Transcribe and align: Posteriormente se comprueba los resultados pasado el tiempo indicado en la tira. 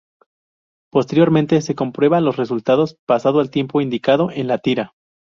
Posteriormente 0.91 1.61
se 1.61 1.75
comprueba 1.75 2.21
los 2.21 2.35
resultados 2.35 2.97
pasado 3.05 3.39
el 3.39 3.51
tiempo 3.51 3.81
indicado 3.81 4.31
en 4.31 4.47
la 4.47 4.57
tira. 4.57 4.95